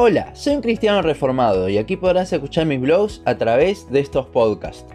Hola, 0.00 0.32
soy 0.32 0.54
un 0.54 0.62
cristiano 0.62 1.02
reformado 1.02 1.68
y 1.68 1.76
aquí 1.76 1.96
podrás 1.96 2.32
escuchar 2.32 2.66
mis 2.66 2.80
blogs 2.80 3.20
a 3.24 3.36
través 3.36 3.90
de 3.90 3.98
estos 3.98 4.26
podcasts. 4.26 4.86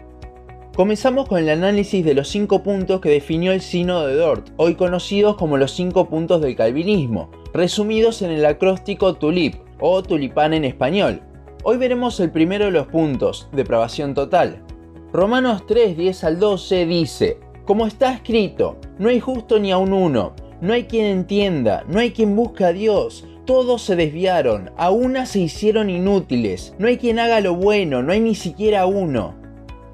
Comenzamos 0.74 1.28
con 1.28 1.40
el 1.40 1.50
análisis 1.50 2.02
de 2.02 2.14
los 2.14 2.26
5 2.28 2.62
puntos 2.62 3.02
que 3.02 3.10
definió 3.10 3.52
el 3.52 3.60
Sínodo 3.60 4.06
de 4.06 4.14
Dort, 4.14 4.48
hoy 4.56 4.76
conocidos 4.76 5.36
como 5.36 5.58
los 5.58 5.72
5 5.72 6.08
puntos 6.08 6.40
del 6.40 6.56
calvinismo, 6.56 7.30
resumidos 7.52 8.22
en 8.22 8.30
el 8.30 8.46
acróstico 8.46 9.12
TULIP 9.12 9.56
o 9.78 10.02
tulipán 10.02 10.54
en 10.54 10.64
español. 10.64 11.20
Hoy 11.64 11.76
veremos 11.76 12.18
el 12.20 12.30
primero 12.30 12.64
de 12.64 12.70
los 12.70 12.86
puntos, 12.86 13.50
depravación 13.52 14.14
total. 14.14 14.64
Romanos 15.12 15.64
3, 15.68 15.98
10 15.98 16.24
al 16.24 16.40
12 16.40 16.86
dice, 16.86 17.40
como 17.66 17.86
está 17.86 18.14
escrito, 18.14 18.78
no 18.98 19.10
hay 19.10 19.20
justo 19.20 19.58
ni 19.58 19.70
a 19.70 19.76
un 19.76 19.92
uno, 19.92 20.32
no 20.62 20.72
hay 20.72 20.84
quien 20.84 21.04
entienda, 21.04 21.84
no 21.88 22.00
hay 22.00 22.12
quien 22.12 22.34
busque 22.34 22.64
a 22.64 22.72
Dios, 22.72 23.26
todos 23.44 23.82
se 23.82 23.96
desviaron, 23.96 24.70
a 24.76 24.90
una 24.90 25.26
se 25.26 25.40
hicieron 25.40 25.90
inútiles, 25.90 26.74
no 26.78 26.88
hay 26.88 26.98
quien 26.98 27.18
haga 27.18 27.40
lo 27.40 27.54
bueno, 27.54 28.02
no 28.02 28.12
hay 28.12 28.20
ni 28.20 28.34
siquiera 28.34 28.86
uno. 28.86 29.34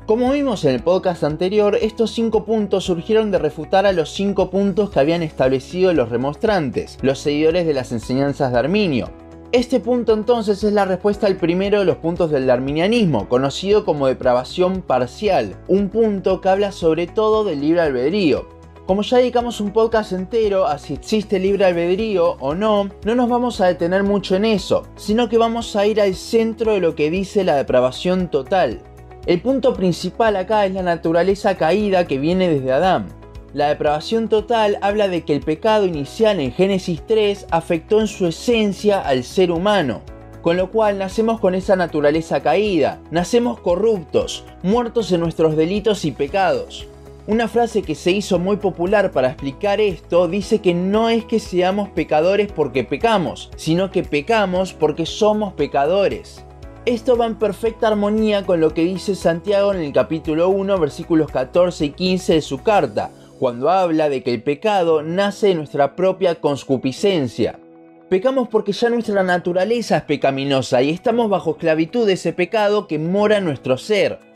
Como 0.07 0.33
vimos 0.33 0.65
en 0.65 0.75
el 0.75 0.83
podcast 0.83 1.23
anterior, 1.23 1.79
estos 1.81 2.11
cinco 2.11 2.45
puntos 2.45 2.85
surgieron 2.85 3.31
de 3.31 3.39
refutar 3.39 3.87
a 3.87 3.93
los 3.93 4.11
cinco 4.11 4.51
puntos 4.51 4.91
que 4.91 4.99
habían 4.99 5.23
establecido 5.23 5.93
los 5.93 6.09
remonstrantes, 6.09 6.99
los 7.03 7.21
seguidores 7.21 7.67
de 7.67 7.75
las 7.75 7.93
enseñanzas 7.93 8.53
de 8.53 8.59
Arminio. 8.59 9.11
Este 9.53 9.81
punto 9.81 10.13
entonces 10.13 10.63
es 10.63 10.73
la 10.73 10.85
respuesta 10.85 11.27
al 11.27 11.37
primero 11.37 11.81
de 11.81 11.85
los 11.85 11.97
puntos 11.97 12.31
del 12.31 12.51
arminianismo, 12.51 13.29
conocido 13.29 13.85
como 13.85 14.07
depravación 14.07 14.83
parcial, 14.83 15.57
un 15.67 15.89
punto 15.89 16.41
que 16.41 16.49
habla 16.49 16.73
sobre 16.73 17.07
todo 17.09 17.45
del 17.45 17.61
libre 17.61 17.81
albedrío. 17.81 18.60
Como 18.87 19.03
ya 19.03 19.19
dedicamos 19.19 19.61
un 19.61 19.73
podcast 19.73 20.13
entero 20.13 20.67
a 20.67 20.79
si 20.79 20.95
existe 20.95 21.39
libre 21.39 21.65
albedrío 21.65 22.37
o 22.41 22.55
no, 22.55 22.91
no 23.05 23.15
nos 23.15 23.29
vamos 23.29 23.61
a 23.61 23.67
detener 23.67 24.03
mucho 24.03 24.35
en 24.35 24.45
eso, 24.45 24.85
sino 24.97 25.29
que 25.29 25.39
vamos 25.39 25.77
a 25.77 25.87
ir 25.87 26.01
al 26.01 26.15
centro 26.15 26.73
de 26.73 26.81
lo 26.81 26.95
que 26.95 27.11
dice 27.11 27.45
la 27.45 27.57
depravación 27.57 28.31
total. 28.31 28.83
El 29.27 29.41
punto 29.43 29.75
principal 29.75 30.35
acá 30.35 30.67
es 30.67 30.73
la 30.73 30.83
naturaleza 30.83 31.57
caída 31.57 32.07
que 32.07 32.19
viene 32.19 32.49
desde 32.49 32.73
Adán. 32.73 33.07
La 33.53 33.69
depravación 33.69 34.29
total 34.29 34.79
habla 34.81 35.09
de 35.09 35.25
que 35.25 35.35
el 35.35 35.41
pecado 35.41 35.87
inicial 35.87 36.41
en 36.41 36.53
Génesis 36.53 37.03
3 37.07 37.47
afectó 37.51 38.01
en 38.01 38.07
su 38.07 38.27
esencia 38.27 39.01
al 39.01 39.25
ser 39.25 39.51
humano, 39.51 40.03
con 40.43 40.57
lo 40.57 40.71
cual 40.71 40.99
nacemos 40.99 41.39
con 41.39 41.55
esa 41.55 41.77
naturaleza 41.77 42.41
caída, 42.43 43.01
nacemos 43.11 43.61
corruptos, 43.61 44.45
muertos 44.63 45.13
en 45.13 45.21
nuestros 45.21 45.57
delitos 45.57 46.05
y 46.05 46.13
pecados. 46.13 46.90
Una 47.31 47.47
frase 47.47 47.83
que 47.83 47.95
se 47.95 48.11
hizo 48.11 48.41
muy 48.41 48.57
popular 48.57 49.13
para 49.13 49.29
explicar 49.29 49.81
esto 49.81 50.27
dice 50.27 50.59
que 50.59 50.75
no 50.75 51.09
es 51.09 51.25
que 51.27 51.39
seamos 51.39 51.89
pecadores 51.91 52.51
porque 52.51 52.83
pecamos, 52.83 53.53
sino 53.55 53.93
que 53.93 54.03
pecamos 54.03 54.73
porque 54.73 55.07
somos 55.07 55.53
pecadores. 55.53 56.45
Esto 56.87 57.17
va 57.17 57.27
en 57.27 57.37
perfecta 57.37 57.87
armonía 57.87 58.45
con 58.45 58.59
lo 58.59 58.75
que 58.75 58.83
dice 58.83 59.15
Santiago 59.15 59.73
en 59.73 59.81
el 59.81 59.93
capítulo 59.93 60.49
1, 60.49 60.77
versículos 60.81 61.31
14 61.31 61.85
y 61.85 61.91
15 61.91 62.35
de 62.35 62.41
su 62.41 62.65
carta, 62.65 63.13
cuando 63.39 63.71
habla 63.71 64.09
de 64.09 64.25
que 64.25 64.35
el 64.35 64.43
pecado 64.43 65.05
nace 65.05 65.47
de 65.47 65.55
nuestra 65.55 65.95
propia 65.95 66.35
conscupiscencia. 66.35 67.61
Pecamos 68.09 68.49
porque 68.49 68.73
ya 68.73 68.91
nuestra 68.91 69.23
naturaleza 69.23 69.99
es 69.99 70.03
pecaminosa 70.03 70.83
y 70.83 70.91
estamos 70.91 71.31
bajo 71.31 71.53
esclavitud 71.53 72.09
de 72.09 72.15
ese 72.15 72.33
pecado 72.33 72.89
que 72.89 72.99
mora 72.99 73.37
en 73.37 73.45
nuestro 73.45 73.79
ser. 73.79 74.30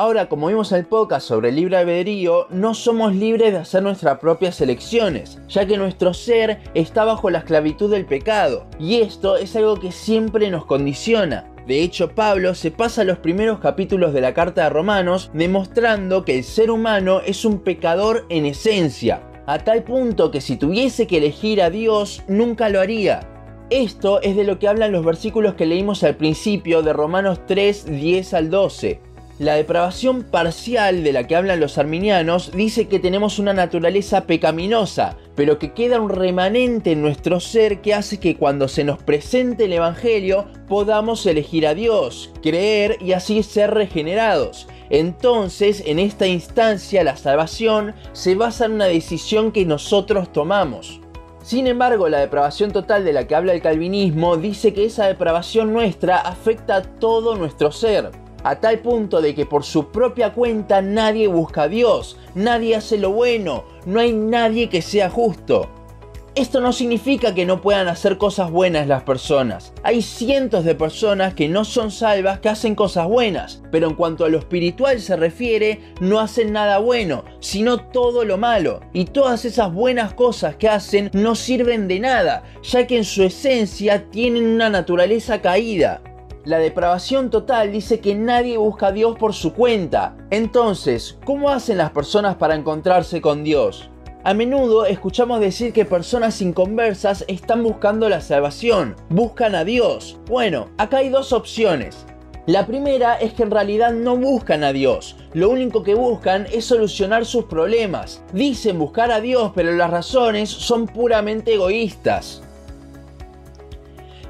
Ahora, 0.00 0.30
como 0.30 0.46
vimos 0.46 0.72
en 0.72 0.78
el 0.78 0.86
podcast 0.86 1.28
sobre 1.28 1.50
el 1.50 1.56
libre 1.56 1.76
albedrío, 1.76 2.46
no 2.48 2.72
somos 2.72 3.14
libres 3.14 3.52
de 3.52 3.58
hacer 3.58 3.82
nuestras 3.82 4.18
propias 4.18 4.58
elecciones, 4.62 5.38
ya 5.46 5.66
que 5.66 5.76
nuestro 5.76 6.14
ser 6.14 6.58
está 6.72 7.04
bajo 7.04 7.28
la 7.28 7.40
esclavitud 7.40 7.90
del 7.90 8.06
pecado, 8.06 8.66
y 8.78 9.02
esto 9.02 9.36
es 9.36 9.54
algo 9.56 9.78
que 9.78 9.92
siempre 9.92 10.50
nos 10.50 10.64
condiciona. 10.64 11.52
De 11.66 11.82
hecho, 11.82 12.14
Pablo 12.14 12.54
se 12.54 12.70
pasa 12.70 13.04
los 13.04 13.18
primeros 13.18 13.58
capítulos 13.58 14.14
de 14.14 14.22
la 14.22 14.32
carta 14.32 14.62
de 14.62 14.70
Romanos 14.70 15.30
demostrando 15.34 16.24
que 16.24 16.38
el 16.38 16.44
ser 16.44 16.70
humano 16.70 17.20
es 17.26 17.44
un 17.44 17.58
pecador 17.58 18.24
en 18.30 18.46
esencia, 18.46 19.20
a 19.46 19.58
tal 19.58 19.82
punto 19.82 20.30
que 20.30 20.40
si 20.40 20.56
tuviese 20.56 21.06
que 21.06 21.18
elegir 21.18 21.60
a 21.60 21.68
Dios, 21.68 22.22
nunca 22.26 22.70
lo 22.70 22.80
haría. 22.80 23.20
Esto 23.68 24.22
es 24.22 24.34
de 24.34 24.44
lo 24.44 24.58
que 24.58 24.66
hablan 24.66 24.92
los 24.92 25.04
versículos 25.04 25.54
que 25.54 25.66
leímos 25.66 26.02
al 26.04 26.16
principio 26.16 26.80
de 26.80 26.94
Romanos 26.94 27.40
3, 27.46 27.84
10 27.84 28.34
al 28.34 28.48
12 28.48 29.09
la 29.40 29.54
depravación 29.54 30.22
parcial 30.22 31.02
de 31.02 31.14
la 31.14 31.26
que 31.26 31.34
hablan 31.34 31.60
los 31.60 31.78
arminianos 31.78 32.52
dice 32.52 32.88
que 32.88 32.98
tenemos 32.98 33.38
una 33.38 33.54
naturaleza 33.54 34.26
pecaminosa, 34.26 35.16
pero 35.34 35.58
que 35.58 35.72
queda 35.72 35.98
un 35.98 36.10
remanente 36.10 36.92
en 36.92 37.00
nuestro 37.00 37.40
ser 37.40 37.80
que 37.80 37.94
hace 37.94 38.20
que 38.20 38.36
cuando 38.36 38.68
se 38.68 38.84
nos 38.84 39.02
presente 39.02 39.64
el 39.64 39.72
Evangelio 39.72 40.44
podamos 40.68 41.24
elegir 41.24 41.66
a 41.66 41.72
Dios, 41.72 42.34
creer 42.42 42.98
y 43.00 43.12
así 43.12 43.42
ser 43.42 43.70
regenerados. 43.70 44.68
Entonces, 44.90 45.84
en 45.86 46.00
esta 46.00 46.26
instancia, 46.26 47.02
la 47.02 47.16
salvación 47.16 47.94
se 48.12 48.34
basa 48.34 48.66
en 48.66 48.72
una 48.72 48.86
decisión 48.86 49.52
que 49.52 49.64
nosotros 49.64 50.30
tomamos. 50.34 51.00
Sin 51.42 51.66
embargo, 51.66 52.10
la 52.10 52.20
depravación 52.20 52.72
total 52.72 53.06
de 53.06 53.14
la 53.14 53.26
que 53.26 53.34
habla 53.34 53.54
el 53.54 53.62
calvinismo 53.62 54.36
dice 54.36 54.74
que 54.74 54.84
esa 54.84 55.06
depravación 55.06 55.72
nuestra 55.72 56.18
afecta 56.18 56.76
a 56.76 56.82
todo 56.82 57.36
nuestro 57.36 57.72
ser 57.72 58.10
a 58.42 58.56
tal 58.56 58.78
punto 58.80 59.20
de 59.20 59.34
que 59.34 59.46
por 59.46 59.64
su 59.64 59.88
propia 59.88 60.32
cuenta 60.32 60.82
nadie 60.82 61.28
busca 61.28 61.62
a 61.62 61.68
Dios, 61.68 62.16
nadie 62.34 62.76
hace 62.76 62.98
lo 62.98 63.10
bueno, 63.10 63.64
no 63.86 64.00
hay 64.00 64.12
nadie 64.12 64.68
que 64.68 64.82
sea 64.82 65.10
justo. 65.10 65.68
Esto 66.36 66.60
no 66.60 66.72
significa 66.72 67.34
que 67.34 67.44
no 67.44 67.60
puedan 67.60 67.88
hacer 67.88 68.16
cosas 68.16 68.52
buenas 68.52 68.86
las 68.86 69.02
personas. 69.02 69.72
Hay 69.82 70.00
cientos 70.00 70.64
de 70.64 70.76
personas 70.76 71.34
que 71.34 71.48
no 71.48 71.64
son 71.64 71.90
salvas 71.90 72.38
que 72.38 72.48
hacen 72.48 72.76
cosas 72.76 73.08
buenas, 73.08 73.62
pero 73.72 73.88
en 73.88 73.96
cuanto 73.96 74.24
a 74.24 74.28
lo 74.28 74.38
espiritual 74.38 75.00
se 75.00 75.16
refiere, 75.16 75.80
no 76.00 76.20
hacen 76.20 76.52
nada 76.52 76.78
bueno, 76.78 77.24
sino 77.40 77.78
todo 77.78 78.24
lo 78.24 78.38
malo. 78.38 78.80
Y 78.92 79.06
todas 79.06 79.44
esas 79.44 79.74
buenas 79.74 80.14
cosas 80.14 80.54
que 80.54 80.68
hacen 80.68 81.10
no 81.12 81.34
sirven 81.34 81.88
de 81.88 81.98
nada, 81.98 82.44
ya 82.62 82.86
que 82.86 82.98
en 82.98 83.04
su 83.04 83.24
esencia 83.24 84.08
tienen 84.10 84.46
una 84.46 84.70
naturaleza 84.70 85.42
caída. 85.42 86.00
La 86.50 86.58
depravación 86.58 87.30
total 87.30 87.70
dice 87.70 88.00
que 88.00 88.16
nadie 88.16 88.58
busca 88.58 88.88
a 88.88 88.92
Dios 88.92 89.16
por 89.16 89.34
su 89.34 89.52
cuenta. 89.52 90.16
Entonces, 90.30 91.16
¿cómo 91.24 91.48
hacen 91.48 91.78
las 91.78 91.92
personas 91.92 92.34
para 92.34 92.56
encontrarse 92.56 93.20
con 93.20 93.44
Dios? 93.44 93.88
A 94.24 94.34
menudo 94.34 94.84
escuchamos 94.84 95.38
decir 95.38 95.72
que 95.72 95.84
personas 95.84 96.42
inconversas 96.42 97.24
están 97.28 97.62
buscando 97.62 98.08
la 98.08 98.20
salvación, 98.20 98.96
buscan 99.10 99.54
a 99.54 99.62
Dios. 99.62 100.18
Bueno, 100.26 100.66
acá 100.76 100.96
hay 100.96 101.08
dos 101.08 101.32
opciones. 101.32 102.04
La 102.46 102.66
primera 102.66 103.14
es 103.14 103.32
que 103.34 103.44
en 103.44 103.52
realidad 103.52 103.92
no 103.92 104.16
buscan 104.16 104.64
a 104.64 104.72
Dios, 104.72 105.14
lo 105.32 105.50
único 105.50 105.84
que 105.84 105.94
buscan 105.94 106.48
es 106.52 106.64
solucionar 106.64 107.26
sus 107.26 107.44
problemas. 107.44 108.24
Dicen 108.32 108.76
buscar 108.76 109.12
a 109.12 109.20
Dios, 109.20 109.52
pero 109.54 109.70
las 109.70 109.90
razones 109.90 110.50
son 110.50 110.88
puramente 110.88 111.54
egoístas. 111.54 112.42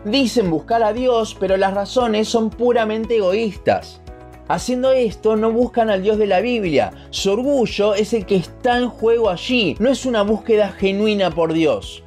Dicen 0.04 0.50
buscar 0.50 0.82
a 0.82 0.94
Dios, 0.94 1.36
pero 1.38 1.58
las 1.58 1.74
razones 1.74 2.28
son 2.28 2.48
puramente 2.48 3.16
egoístas. 3.16 4.00
Haciendo 4.48 4.92
esto 4.92 5.36
no 5.36 5.52
buscan 5.52 5.90
al 5.90 6.02
Dios 6.02 6.18
de 6.18 6.26
la 6.26 6.40
Biblia. 6.40 6.90
Su 7.10 7.32
orgullo 7.32 7.94
es 7.94 8.14
el 8.14 8.24
que 8.24 8.36
está 8.36 8.78
en 8.78 8.88
juego 8.88 9.28
allí, 9.28 9.76
no 9.78 9.90
es 9.90 10.06
una 10.06 10.22
búsqueda 10.22 10.70
genuina 10.70 11.30
por 11.30 11.52
Dios. 11.52 12.02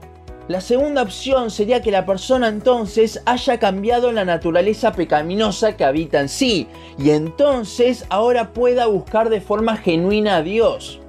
La 0.50 0.59
segunda 0.59 1.04
opción 1.04 1.52
sería 1.52 1.81
que 1.81 1.92
la 1.92 2.06
persona 2.06 2.50
entonces 2.50 3.22
haya 3.26 3.59
cambiado 3.59 4.12
la 4.12 4.25
naturaleza 4.25 4.92
pecaminosa 4.92 5.78
que 5.78 5.86
habita 5.86 6.20
en 6.20 6.28
sí 6.28 6.68
y 6.98 7.12
entonces 7.12 8.06
ahora 8.10 8.52
pueda 8.52 8.88
buscar 8.88 9.30
de 9.30 9.40
forma 9.40 9.78
genuina 9.78 10.38
a 10.38 10.42
Dios. 10.42 11.00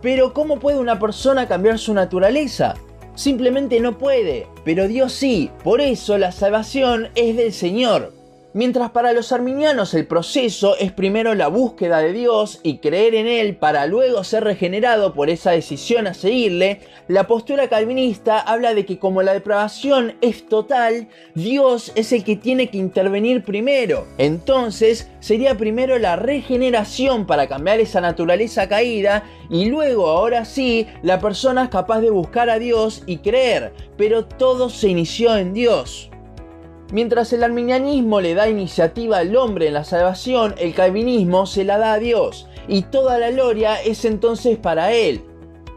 Pero 0.00 0.32
¿cómo 0.32 0.60
puede 0.60 0.78
una 0.78 1.00
persona 1.00 1.48
cambiar 1.48 1.78
su 1.78 1.92
naturaleza? 1.92 2.74
Simplemente 3.14 3.80
no 3.80 3.98
puede, 3.98 4.46
pero 4.64 4.88
Dios 4.88 5.12
sí. 5.12 5.50
Por 5.62 5.80
eso 5.80 6.18
la 6.18 6.32
salvación 6.32 7.08
es 7.14 7.36
del 7.36 7.52
Señor. 7.52 8.12
Mientras 8.56 8.90
para 8.92 9.12
los 9.12 9.32
arminianos 9.32 9.94
el 9.94 10.06
proceso 10.06 10.76
es 10.78 10.92
primero 10.92 11.34
la 11.34 11.48
búsqueda 11.48 11.98
de 11.98 12.12
Dios 12.12 12.60
y 12.62 12.78
creer 12.78 13.16
en 13.16 13.26
Él 13.26 13.56
para 13.56 13.84
luego 13.86 14.22
ser 14.22 14.44
regenerado 14.44 15.12
por 15.12 15.28
esa 15.28 15.50
decisión 15.50 16.06
a 16.06 16.14
seguirle, 16.14 16.78
la 17.08 17.26
postura 17.26 17.68
calvinista 17.68 18.38
habla 18.38 18.72
de 18.72 18.86
que 18.86 19.00
como 19.00 19.22
la 19.22 19.32
depravación 19.32 20.14
es 20.20 20.46
total, 20.46 21.08
Dios 21.34 21.90
es 21.96 22.12
el 22.12 22.22
que 22.22 22.36
tiene 22.36 22.70
que 22.70 22.78
intervenir 22.78 23.42
primero. 23.42 24.06
Entonces 24.18 25.10
sería 25.18 25.56
primero 25.56 25.98
la 25.98 26.14
regeneración 26.14 27.26
para 27.26 27.48
cambiar 27.48 27.80
esa 27.80 28.00
naturaleza 28.00 28.68
caída 28.68 29.24
y 29.50 29.64
luego 29.64 30.06
ahora 30.06 30.44
sí 30.44 30.86
la 31.02 31.18
persona 31.18 31.64
es 31.64 31.70
capaz 31.70 32.02
de 32.02 32.10
buscar 32.10 32.48
a 32.48 32.60
Dios 32.60 33.02
y 33.04 33.16
creer, 33.16 33.72
pero 33.96 34.26
todo 34.26 34.70
se 34.70 34.90
inició 34.90 35.36
en 35.36 35.54
Dios. 35.54 36.08
Mientras 36.92 37.32
el 37.32 37.42
arminianismo 37.42 38.20
le 38.20 38.34
da 38.34 38.48
iniciativa 38.48 39.18
al 39.18 39.34
hombre 39.36 39.68
en 39.68 39.74
la 39.74 39.84
salvación, 39.84 40.54
el 40.58 40.74
calvinismo 40.74 41.46
se 41.46 41.64
la 41.64 41.78
da 41.78 41.94
a 41.94 41.98
Dios, 41.98 42.46
y 42.68 42.82
toda 42.82 43.18
la 43.18 43.30
gloria 43.30 43.80
es 43.80 44.04
entonces 44.04 44.58
para 44.58 44.92
Él. 44.92 45.22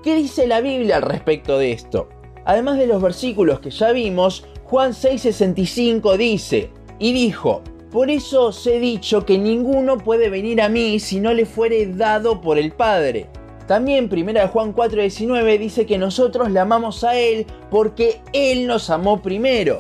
¿Qué 0.04 0.16
dice 0.16 0.48
la 0.48 0.62
Biblia 0.62 0.98
al 0.98 1.04
respecto 1.04 1.58
de 1.58 1.72
esto? 1.72 2.10
Además 2.46 2.78
de 2.78 2.88
los 2.88 3.02
versículos 3.02 3.60
que 3.60 3.72
ya 3.72 3.92
vimos, 3.92 4.46
Juan 4.66 4.92
6:65 4.92 6.18
dice, 6.18 6.70
y 7.00 7.14
dijo, 7.14 7.62
por 7.92 8.10
eso 8.10 8.48
os 8.48 8.68
he 8.68 8.80
dicho 8.80 9.26
que 9.26 9.38
ninguno 9.38 9.98
puede 9.98 10.30
venir 10.30 10.62
a 10.62 10.70
mí 10.70 11.00
si 11.00 11.20
no 11.20 11.34
le 11.34 11.46
fuere 11.46 11.86
dado 11.88 12.42
por 12.42 12.58
el 12.58 12.74
Padre. 12.74 13.28
También 13.66 14.10
1 14.12 14.48
Juan 14.50 14.74
4:19 14.74 15.58
dice 15.58 15.86
que 15.86 15.98
nosotros 15.98 16.52
le 16.52 16.60
amamos 16.60 17.04
a 17.04 17.18
Él 17.18 17.46
porque 17.70 18.22
Él 18.34 18.68
nos 18.68 18.90
amó 18.90 19.22
primero. 19.22 19.80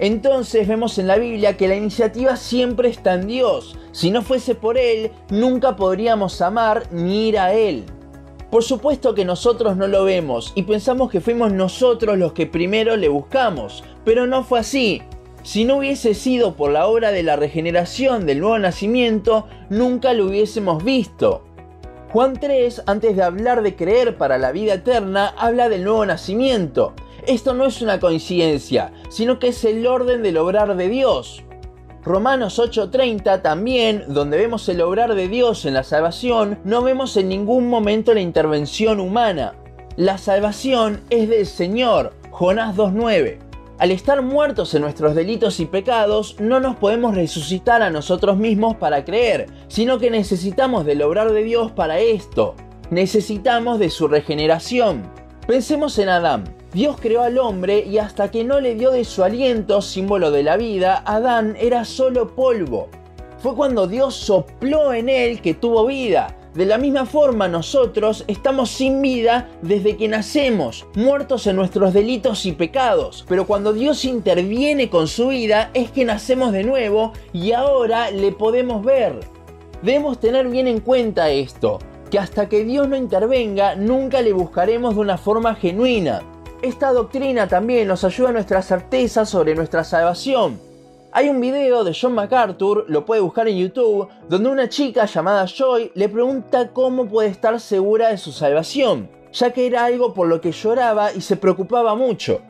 Entonces 0.00 0.66
vemos 0.66 0.98
en 0.98 1.06
la 1.06 1.18
Biblia 1.18 1.58
que 1.58 1.68
la 1.68 1.76
iniciativa 1.76 2.36
siempre 2.36 2.88
está 2.88 3.14
en 3.14 3.26
Dios. 3.26 3.76
Si 3.92 4.10
no 4.10 4.22
fuese 4.22 4.54
por 4.54 4.78
Él, 4.78 5.12
nunca 5.28 5.76
podríamos 5.76 6.40
amar 6.40 6.84
ni 6.90 7.28
ir 7.28 7.38
a 7.38 7.52
Él. 7.52 7.84
Por 8.50 8.64
supuesto 8.64 9.14
que 9.14 9.26
nosotros 9.26 9.76
no 9.76 9.86
lo 9.86 10.04
vemos 10.04 10.52
y 10.54 10.62
pensamos 10.62 11.10
que 11.10 11.20
fuimos 11.20 11.52
nosotros 11.52 12.16
los 12.16 12.32
que 12.32 12.46
primero 12.46 12.96
le 12.96 13.08
buscamos, 13.08 13.84
pero 14.02 14.26
no 14.26 14.42
fue 14.42 14.60
así. 14.60 15.02
Si 15.42 15.66
no 15.66 15.76
hubiese 15.76 16.14
sido 16.14 16.56
por 16.56 16.70
la 16.70 16.86
obra 16.86 17.12
de 17.12 17.22
la 17.22 17.36
regeneración 17.36 18.24
del 18.24 18.40
nuevo 18.40 18.58
nacimiento, 18.58 19.46
nunca 19.68 20.14
lo 20.14 20.26
hubiésemos 20.26 20.82
visto. 20.82 21.44
Juan 22.10 22.40
3, 22.40 22.84
antes 22.86 23.16
de 23.16 23.22
hablar 23.22 23.62
de 23.62 23.76
creer 23.76 24.16
para 24.16 24.38
la 24.38 24.50
vida 24.50 24.74
eterna, 24.74 25.34
habla 25.36 25.68
del 25.68 25.84
nuevo 25.84 26.04
nacimiento. 26.06 26.94
Esto 27.26 27.54
no 27.54 27.66
es 27.66 27.82
una 27.82 28.00
coincidencia, 28.00 28.92
sino 29.08 29.38
que 29.38 29.48
es 29.48 29.64
el 29.64 29.86
orden 29.86 30.22
del 30.22 30.36
obrar 30.38 30.76
de 30.76 30.88
Dios. 30.88 31.42
Romanos 32.02 32.58
8:30 32.58 33.42
también, 33.42 34.04
donde 34.08 34.38
vemos 34.38 34.68
el 34.68 34.80
obrar 34.80 35.14
de 35.14 35.28
Dios 35.28 35.66
en 35.66 35.74
la 35.74 35.84
salvación, 35.84 36.58
no 36.64 36.82
vemos 36.82 37.16
en 37.16 37.28
ningún 37.28 37.68
momento 37.68 38.14
la 38.14 38.20
intervención 38.20 39.00
humana. 39.00 39.54
La 39.96 40.16
salvación 40.16 41.02
es 41.10 41.28
del 41.28 41.46
Señor, 41.46 42.14
Jonás 42.30 42.74
2:9. 42.74 43.38
Al 43.78 43.90
estar 43.90 44.20
muertos 44.22 44.74
en 44.74 44.82
nuestros 44.82 45.14
delitos 45.14 45.58
y 45.58 45.66
pecados, 45.66 46.36
no 46.38 46.60
nos 46.60 46.76
podemos 46.76 47.14
resucitar 47.14 47.82
a 47.82 47.90
nosotros 47.90 48.36
mismos 48.36 48.76
para 48.76 49.04
creer, 49.04 49.46
sino 49.68 49.98
que 49.98 50.10
necesitamos 50.10 50.84
del 50.84 51.02
obrar 51.02 51.32
de 51.32 51.42
Dios 51.42 51.72
para 51.72 51.98
esto. 51.98 52.54
Necesitamos 52.90 53.78
de 53.78 53.88
su 53.88 54.08
regeneración. 54.08 55.10
Pensemos 55.46 55.98
en 55.98 56.10
Adán. 56.10 56.59
Dios 56.72 56.98
creó 57.00 57.22
al 57.22 57.36
hombre 57.38 57.84
y 57.84 57.98
hasta 57.98 58.30
que 58.30 58.44
no 58.44 58.60
le 58.60 58.76
dio 58.76 58.92
de 58.92 59.04
su 59.04 59.24
aliento, 59.24 59.82
símbolo 59.82 60.30
de 60.30 60.44
la 60.44 60.56
vida, 60.56 61.02
Adán 61.04 61.56
era 61.58 61.84
solo 61.84 62.36
polvo. 62.36 62.88
Fue 63.38 63.56
cuando 63.56 63.88
Dios 63.88 64.14
sopló 64.14 64.92
en 64.92 65.08
él 65.08 65.40
que 65.40 65.54
tuvo 65.54 65.86
vida. 65.86 66.36
De 66.54 66.66
la 66.66 66.78
misma 66.78 67.06
forma 67.06 67.48
nosotros 67.48 68.24
estamos 68.28 68.70
sin 68.70 69.02
vida 69.02 69.48
desde 69.62 69.96
que 69.96 70.06
nacemos, 70.06 70.86
muertos 70.94 71.48
en 71.48 71.56
nuestros 71.56 71.92
delitos 71.92 72.46
y 72.46 72.52
pecados. 72.52 73.24
Pero 73.28 73.48
cuando 73.48 73.72
Dios 73.72 74.04
interviene 74.04 74.90
con 74.90 75.08
su 75.08 75.28
vida 75.28 75.70
es 75.74 75.90
que 75.90 76.04
nacemos 76.04 76.52
de 76.52 76.62
nuevo 76.62 77.12
y 77.32 77.50
ahora 77.50 78.12
le 78.12 78.30
podemos 78.30 78.84
ver. 78.84 79.18
Debemos 79.82 80.20
tener 80.20 80.46
bien 80.48 80.68
en 80.68 80.78
cuenta 80.78 81.30
esto, 81.30 81.80
que 82.10 82.18
hasta 82.20 82.48
que 82.48 82.64
Dios 82.64 82.88
no 82.88 82.96
intervenga 82.96 83.74
nunca 83.74 84.22
le 84.22 84.32
buscaremos 84.32 84.94
de 84.94 85.00
una 85.00 85.18
forma 85.18 85.56
genuina. 85.56 86.22
Esta 86.62 86.92
doctrina 86.92 87.48
también 87.48 87.88
nos 87.88 88.04
ayuda 88.04 88.28
a 88.28 88.32
nuestra 88.32 88.60
certeza 88.60 89.24
sobre 89.24 89.54
nuestra 89.54 89.82
salvación. 89.82 90.60
Hay 91.10 91.30
un 91.30 91.40
video 91.40 91.84
de 91.84 91.96
John 91.98 92.12
MacArthur, 92.12 92.84
lo 92.86 93.06
puede 93.06 93.22
buscar 93.22 93.48
en 93.48 93.56
YouTube, 93.56 94.08
donde 94.28 94.50
una 94.50 94.68
chica 94.68 95.06
llamada 95.06 95.46
Joy 95.46 95.90
le 95.94 96.10
pregunta 96.10 96.68
cómo 96.74 97.06
puede 97.06 97.30
estar 97.30 97.58
segura 97.60 98.10
de 98.10 98.18
su 98.18 98.30
salvación, 98.30 99.08
ya 99.32 99.54
que 99.54 99.66
era 99.66 99.86
algo 99.86 100.12
por 100.12 100.28
lo 100.28 100.42
que 100.42 100.52
lloraba 100.52 101.14
y 101.14 101.22
se 101.22 101.36
preocupaba 101.36 101.94
mucho. 101.94 102.42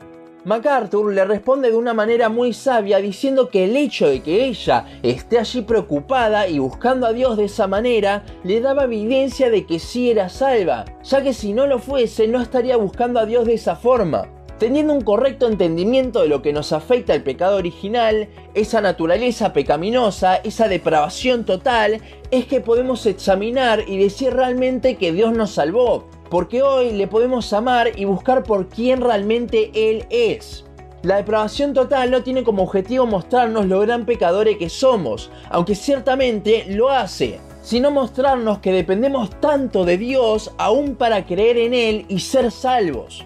MacArthur 0.43 1.13
le 1.13 1.23
responde 1.23 1.69
de 1.69 1.77
una 1.77 1.93
manera 1.93 2.27
muy 2.27 2.51
sabia 2.53 2.97
diciendo 2.97 3.49
que 3.49 3.65
el 3.65 3.77
hecho 3.77 4.07
de 4.07 4.23
que 4.23 4.45
ella 4.45 4.85
esté 5.03 5.37
allí 5.37 5.61
preocupada 5.61 6.47
y 6.47 6.57
buscando 6.57 7.05
a 7.05 7.13
Dios 7.13 7.37
de 7.37 7.45
esa 7.45 7.67
manera 7.67 8.25
le 8.43 8.59
daba 8.59 8.85
evidencia 8.85 9.51
de 9.51 9.67
que 9.67 9.77
sí 9.77 10.09
era 10.09 10.29
salva, 10.29 10.85
ya 11.03 11.21
que 11.21 11.33
si 11.33 11.53
no 11.53 11.67
lo 11.67 11.77
fuese 11.77 12.27
no 12.27 12.41
estaría 12.41 12.75
buscando 12.75 13.19
a 13.19 13.27
Dios 13.27 13.45
de 13.45 13.53
esa 13.53 13.75
forma. 13.75 14.27
Teniendo 14.57 14.93
un 14.93 15.01
correcto 15.01 15.47
entendimiento 15.47 16.21
de 16.21 16.27
lo 16.27 16.41
que 16.41 16.53
nos 16.53 16.73
afecta 16.73 17.13
al 17.13 17.21
pecado 17.21 17.57
original, 17.57 18.27
esa 18.55 18.81
naturaleza 18.81 19.53
pecaminosa, 19.53 20.37
esa 20.37 20.67
depravación 20.67 21.45
total, 21.45 22.01
es 22.31 22.45
que 22.45 22.61
podemos 22.61 23.05
examinar 23.05 23.83
y 23.87 23.99
decir 23.99 24.33
realmente 24.33 24.95
que 24.95 25.11
Dios 25.13 25.33
nos 25.33 25.51
salvó, 25.51 26.07
porque 26.31 26.63
hoy 26.63 26.91
le 26.93 27.07
podemos 27.07 27.51
amar 27.51 27.91
y 27.97 28.05
buscar 28.05 28.43
por 28.43 28.69
quién 28.69 29.01
realmente 29.01 29.69
Él 29.75 30.05
es. 30.09 30.63
La 31.03 31.17
depravación 31.17 31.73
total 31.73 32.09
no 32.09 32.23
tiene 32.23 32.43
como 32.43 32.63
objetivo 32.63 33.05
mostrarnos 33.05 33.65
lo 33.65 33.81
gran 33.81 34.05
pecadores 34.05 34.57
que 34.57 34.69
somos, 34.69 35.29
aunque 35.49 35.75
ciertamente 35.75 36.65
lo 36.69 36.89
hace, 36.89 37.41
sino 37.61 37.91
mostrarnos 37.91 38.59
que 38.59 38.71
dependemos 38.71 39.29
tanto 39.41 39.83
de 39.83 39.97
Dios 39.97 40.53
aún 40.57 40.95
para 40.95 41.25
creer 41.25 41.57
en 41.57 41.73
Él 41.73 42.05
y 42.07 42.19
ser 42.19 42.49
salvos. 42.51 43.25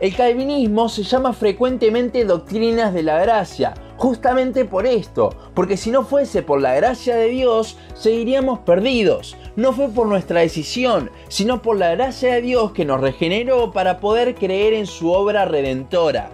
El 0.00 0.16
calvinismo 0.16 0.88
se 0.88 1.02
llama 1.02 1.34
frecuentemente 1.34 2.24
doctrinas 2.24 2.94
de 2.94 3.02
la 3.02 3.20
gracia, 3.20 3.74
justamente 3.98 4.64
por 4.64 4.86
esto, 4.86 5.34
porque 5.54 5.76
si 5.76 5.90
no 5.90 6.04
fuese 6.04 6.42
por 6.42 6.62
la 6.62 6.74
gracia 6.74 7.16
de 7.16 7.28
Dios, 7.28 7.76
seguiríamos 7.94 8.60
perdidos. 8.60 9.36
No 9.56 9.72
fue 9.72 9.88
por 9.88 10.06
nuestra 10.06 10.38
decisión, 10.40 11.10
sino 11.28 11.60
por 11.60 11.76
la 11.76 11.90
gracia 11.90 12.32
de 12.34 12.42
Dios 12.42 12.70
que 12.72 12.86
nos 12.86 13.00
regeneró 13.00 13.72
para 13.72 13.98
poder 14.00 14.36
creer 14.36 14.72
en 14.72 14.86
su 14.86 15.10
obra 15.10 15.44
redentora. 15.44 16.30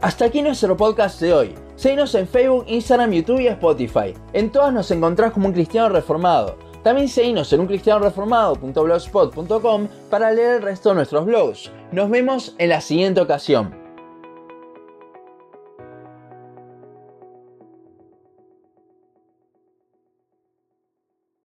Hasta 0.00 0.24
aquí 0.24 0.42
nuestro 0.42 0.76
podcast 0.76 1.20
de 1.20 1.32
hoy. 1.32 1.54
Seguinos 1.76 2.12
en 2.14 2.26
Facebook, 2.26 2.64
Instagram, 2.66 3.12
YouTube 3.12 3.38
y 3.40 3.46
Spotify. 3.48 4.14
En 4.32 4.50
todas 4.50 4.72
nos 4.72 4.90
encontrás 4.90 5.32
como 5.32 5.48
un 5.48 5.52
cristiano 5.52 5.90
reformado. 5.90 6.56
También 6.82 7.08
seguinos 7.08 7.52
en 7.52 7.60
uncristianoreformado.blogspot.com 7.60 9.88
para 10.10 10.30
leer 10.30 10.56
el 10.56 10.62
resto 10.62 10.88
de 10.90 10.94
nuestros 10.96 11.24
blogs. 11.26 11.70
Nos 11.92 12.10
vemos 12.10 12.54
en 12.58 12.70
la 12.70 12.80
siguiente 12.80 13.20
ocasión. 13.20 13.83